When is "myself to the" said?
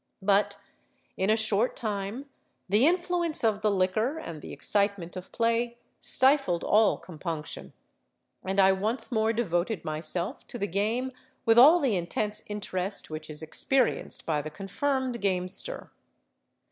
9.85-10.65